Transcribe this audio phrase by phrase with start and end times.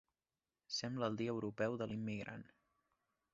[0.77, 2.47] Sembla el dia europeu de l'immigrant.